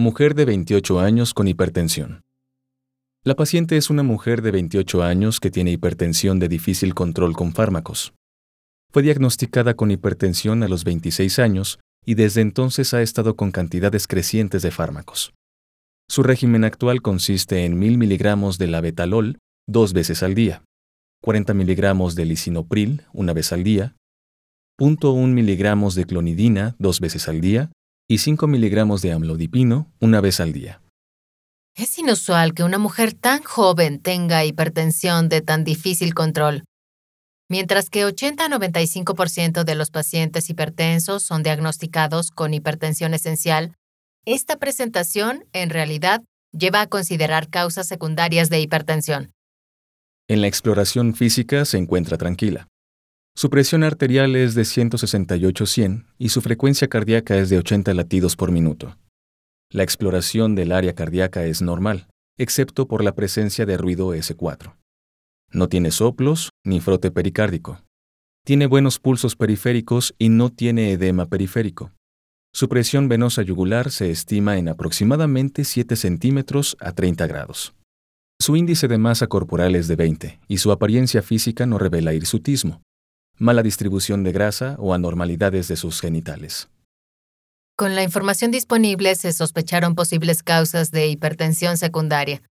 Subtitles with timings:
[0.00, 2.22] Mujer de 28 años con hipertensión.
[3.24, 7.52] La paciente es una mujer de 28 años que tiene hipertensión de difícil control con
[7.52, 8.14] fármacos.
[8.92, 14.06] Fue diagnosticada con hipertensión a los 26 años y desde entonces ha estado con cantidades
[14.06, 15.34] crecientes de fármacos.
[16.08, 20.62] Su régimen actual consiste en 1000 miligramos de labetalol dos veces al día,
[21.24, 23.96] 40 miligramos de lisinopril una vez al día,
[24.80, 27.72] 0.1 miligramos de clonidina dos veces al día
[28.08, 30.80] y 5 miligramos de amlodipino una vez al día.
[31.76, 36.64] Es inusual que una mujer tan joven tenga hipertensión de tan difícil control.
[37.50, 43.74] Mientras que 80-95% de los pacientes hipertensos son diagnosticados con hipertensión esencial,
[44.24, 49.30] esta presentación, en realidad, lleva a considerar causas secundarias de hipertensión.
[50.28, 52.68] En la exploración física se encuentra tranquila.
[53.38, 58.50] Su presión arterial es de 168-100 y su frecuencia cardíaca es de 80 latidos por
[58.50, 58.96] minuto.
[59.70, 64.74] La exploración del área cardíaca es normal, excepto por la presencia de ruido S4.
[65.52, 67.80] No tiene soplos ni frote pericárdico.
[68.44, 71.92] Tiene buenos pulsos periféricos y no tiene edema periférico.
[72.52, 77.72] Su presión venosa yugular se estima en aproximadamente 7 centímetros a 30 grados.
[78.40, 82.82] Su índice de masa corporal es de 20 y su apariencia física no revela hirsutismo,
[83.38, 86.68] mala distribución de grasa o anormalidades de sus genitales.
[87.76, 92.42] Con la información disponible se sospecharon posibles causas de hipertensión secundaria,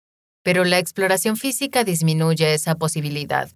[0.41, 3.49] pero la exploración física disminuye esa posibilidad.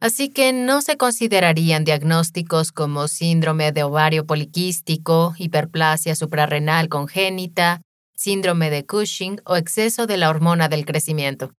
[0.00, 7.82] Así que no se considerarían diagnósticos como síndrome de ovario poliquístico, hiperplasia suprarrenal congénita,
[8.16, 11.52] síndrome de Cushing o exceso de la hormona del crecimiento.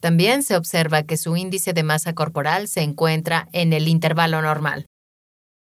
[0.00, 4.86] También se observa que su índice de masa corporal se encuentra en el intervalo normal.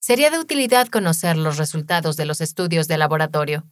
[0.02, 3.64] Sería de utilidad conocer los resultados de los estudios de laboratorio.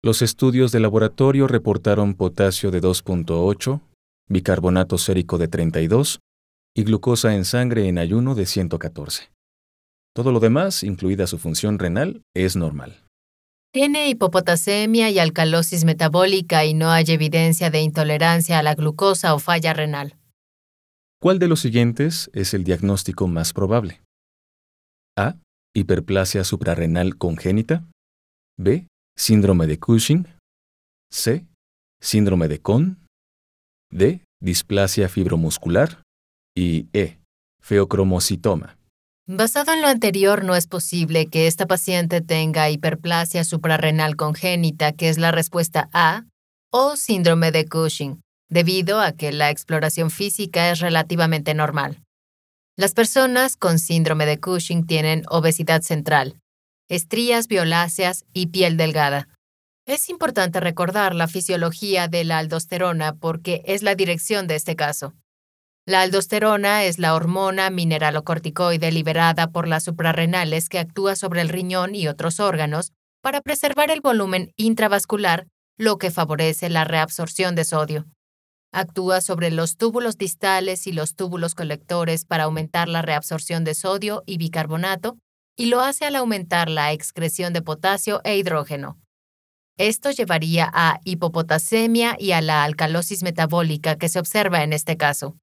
[0.00, 3.80] Los estudios de laboratorio reportaron potasio de 2.8,
[4.28, 6.20] bicarbonato sérico de 32
[6.74, 9.32] y glucosa en sangre en ayuno de 114.
[10.14, 13.07] Todo lo demás, incluida su función renal, es normal.
[13.70, 19.38] Tiene hipopotasemia y alcalosis metabólica y no hay evidencia de intolerancia a la glucosa o
[19.38, 20.16] falla renal.
[21.20, 24.00] ¿Cuál de los siguientes es el diagnóstico más probable?
[25.18, 25.36] A.
[25.74, 27.84] Hiperplasia suprarrenal congénita.
[28.56, 28.86] B.
[29.16, 30.26] Síndrome de Cushing.
[31.12, 31.44] C.
[32.00, 33.04] Síndrome de Cohn.
[33.90, 34.24] D.
[34.40, 36.02] Displasia fibromuscular.
[36.56, 37.18] Y E.
[37.60, 38.77] Feocromocitoma.
[39.30, 45.10] Basado en lo anterior, no es posible que esta paciente tenga hiperplasia suprarrenal congénita, que
[45.10, 46.24] es la respuesta A,
[46.72, 52.02] o síndrome de Cushing, debido a que la exploración física es relativamente normal.
[52.74, 56.40] Las personas con síndrome de Cushing tienen obesidad central,
[56.88, 59.28] estrías violáceas y piel delgada.
[59.84, 65.12] Es importante recordar la fisiología de la aldosterona porque es la dirección de este caso.
[65.88, 71.94] La aldosterona es la hormona mineralocorticoide liberada por las suprarrenales que actúa sobre el riñón
[71.94, 75.46] y otros órganos para preservar el volumen intravascular,
[75.78, 78.04] lo que favorece la reabsorción de sodio.
[78.70, 84.24] Actúa sobre los túbulos distales y los túbulos colectores para aumentar la reabsorción de sodio
[84.26, 85.16] y bicarbonato
[85.56, 88.98] y lo hace al aumentar la excreción de potasio e hidrógeno.
[89.78, 95.34] Esto llevaría a hipopotasemia y a la alcalosis metabólica que se observa en este caso.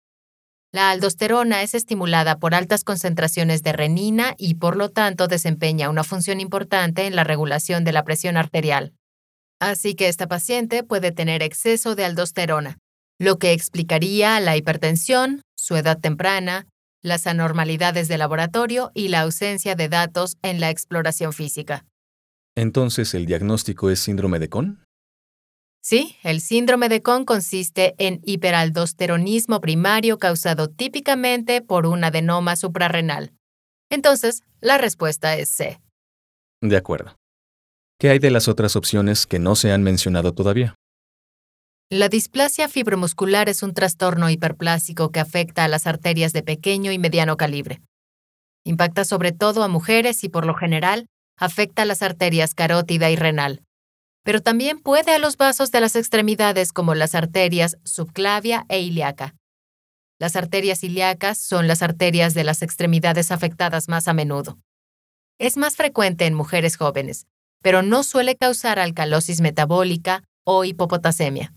[0.76, 6.04] La aldosterona es estimulada por altas concentraciones de renina y por lo tanto desempeña una
[6.04, 8.92] función importante en la regulación de la presión arterial.
[9.62, 12.78] Así que esta paciente puede tener exceso de aldosterona,
[13.18, 16.68] lo que explicaría la hipertensión, su edad temprana,
[17.02, 21.86] las anormalidades de laboratorio y la ausencia de datos en la exploración física.
[22.54, 24.85] Entonces, ¿el diagnóstico es síndrome de Cohn?
[25.88, 33.34] Sí, el síndrome de Cohn consiste en hiperaldosteronismo primario causado típicamente por un adenoma suprarrenal.
[33.92, 35.80] Entonces, la respuesta es C.
[36.60, 37.16] De acuerdo.
[38.00, 40.74] ¿Qué hay de las otras opciones que no se han mencionado todavía?
[41.92, 46.98] La displasia fibromuscular es un trastorno hiperplásico que afecta a las arterias de pequeño y
[46.98, 47.84] mediano calibre.
[48.64, 51.06] Impacta sobre todo a mujeres y por lo general
[51.38, 53.62] afecta a las arterias carótida y renal.
[54.26, 59.36] Pero también puede a los vasos de las extremidades como las arterias subclavia e ilíaca.
[60.20, 64.58] Las arterias ilíacas son las arterias de las extremidades afectadas más a menudo.
[65.38, 67.28] Es más frecuente en mujeres jóvenes,
[67.62, 71.54] pero no suele causar alcalosis metabólica o hipopotasemia.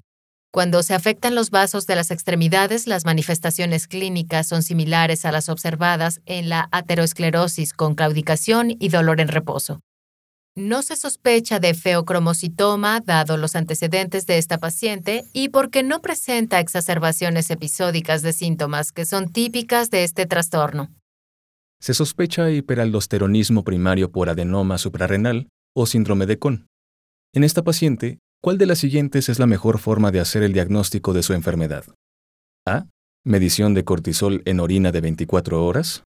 [0.53, 5.49] Cuando se afectan los vasos de las extremidades, las manifestaciones clínicas son similares a las
[5.49, 9.81] observadas en la ateroesclerosis con claudicación y dolor en reposo.
[10.59, 16.59] No se sospecha de feocromocitoma dado los antecedentes de esta paciente y porque no presenta
[16.59, 20.89] exacerbaciones episódicas de síntomas que son típicas de este trastorno.
[21.81, 25.47] Se sospecha hiperaldosteronismo primario por adenoma suprarrenal
[25.77, 26.67] o síndrome de Cohn.
[27.33, 31.13] En esta paciente, ¿cuál de las siguientes es la mejor forma de hacer el diagnóstico
[31.13, 31.85] de su enfermedad?
[32.67, 32.89] A.
[33.25, 36.03] Medición de cortisol en orina de 24 horas.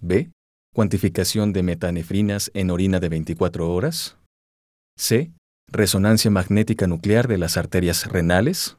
[0.00, 0.30] B.
[0.74, 4.16] Cuantificación de metanefrinas en orina de 24 horas.
[4.96, 5.30] C.
[5.70, 8.78] Resonancia magnética nuclear de las arterias renales.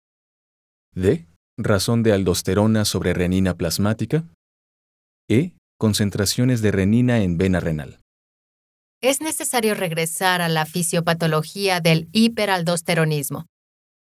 [0.95, 1.28] D.
[1.56, 4.24] Razón de aldosterona sobre renina plasmática.
[5.30, 5.51] E.
[5.78, 8.00] Concentraciones de renina en vena renal.
[9.00, 13.46] Es necesario regresar a la fisiopatología del hiperaldosteronismo.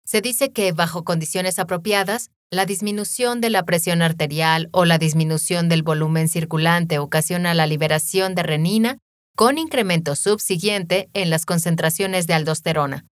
[0.04, 5.68] Se dice que, bajo condiciones apropiadas, la disminución de la presión arterial o la disminución
[5.68, 8.98] del volumen circulante ocasiona la liberación de renina
[9.36, 13.06] con incremento subsiguiente en las concentraciones de aldosterona.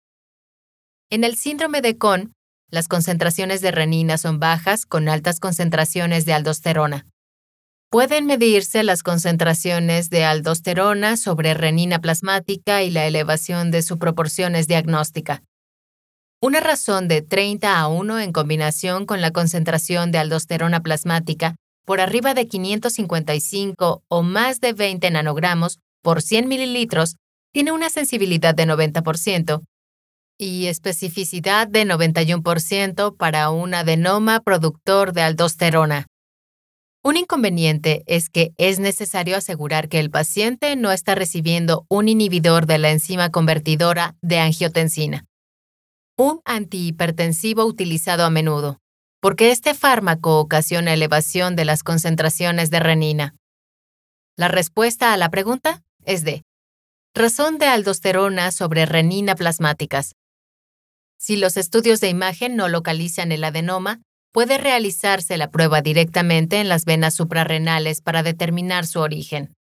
[1.12, 2.34] En el síndrome de Cohn,
[2.72, 7.06] las concentraciones de renina son bajas con altas concentraciones de aldosterona.
[7.90, 14.68] Pueden medirse las concentraciones de aldosterona sobre renina plasmática y la elevación de su proporciones
[14.68, 15.44] diagnóstica.
[16.40, 22.00] Una razón de 30 a 1 en combinación con la concentración de aldosterona plasmática por
[22.00, 27.16] arriba de 555 o más de 20 nanogramos por 100 mililitros
[27.52, 29.64] tiene una sensibilidad de 90%
[30.38, 36.06] y especificidad de 91% para un adenoma productor de aldosterona.
[37.04, 42.68] Un inconveniente es que es necesario asegurar que el paciente no está recibiendo un inhibidor
[42.68, 45.26] de la enzima convertidora de angiotensina
[46.18, 48.80] un antihipertensivo utilizado a menudo,
[49.22, 53.36] porque este fármaco ocasiona elevación de las concentraciones de renina.
[54.36, 56.44] La respuesta a la pregunta es D.
[57.14, 60.16] Razón de aldosterona sobre renina plasmáticas.
[61.20, 66.70] Si los estudios de imagen no localizan el adenoma, puede realizarse la prueba directamente en
[66.70, 69.56] las venas suprarrenales para determinar su origen.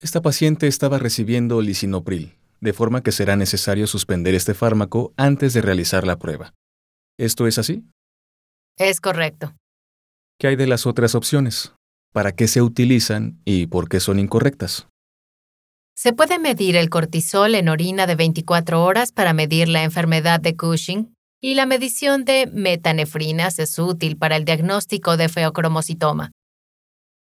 [0.00, 5.62] Esta paciente estaba recibiendo lisinopril, de forma que será necesario suspender este fármaco antes de
[5.62, 6.54] realizar la prueba.
[7.18, 7.84] ¿Esto es así?
[8.76, 9.54] Es correcto.
[10.38, 11.72] ¿Qué hay de las otras opciones?
[12.12, 14.86] ¿Para qué se utilizan y por qué son incorrectas?
[15.96, 20.56] Se puede medir el cortisol en orina de 24 horas para medir la enfermedad de
[20.56, 26.30] Cushing y la medición de metanefrinas es útil para el diagnóstico de feocromocitoma.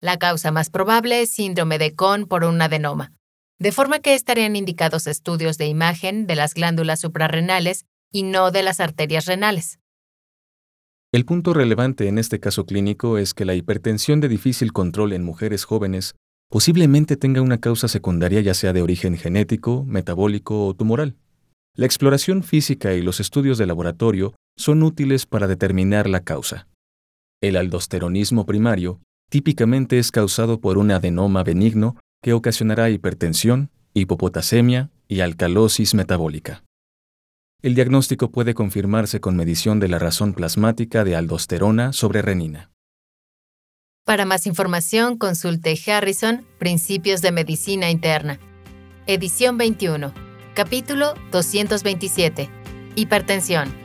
[0.01, 3.11] La causa más probable es síndrome de Cohn por un adenoma
[3.59, 8.63] de forma que estarían indicados estudios de imagen de las glándulas suprarrenales y no de
[8.63, 9.79] las arterias renales.
[11.13, 15.23] El punto relevante en este caso clínico es que la hipertensión de difícil control en
[15.23, 16.15] mujeres jóvenes
[16.49, 21.15] posiblemente tenga una causa secundaria ya sea de origen genético, metabólico o tumoral.
[21.75, 26.67] La exploración física y los estudios de laboratorio son útiles para determinar la causa.
[27.41, 35.19] El aldosteronismo primario típicamente es causado por un adenoma benigno que ocasionará hipertensión, hipopotasemia y
[35.19, 36.63] alcalosis metabólica.
[37.61, 42.71] El diagnóstico puede confirmarse con medición de la razón plasmática de aldosterona sobre renina.
[44.05, 48.39] Para más información, consulte Harrison, Principios de Medicina Interna.
[49.05, 50.11] Edición 21.
[50.55, 52.49] Capítulo 227.
[52.95, 53.84] Hipertensión.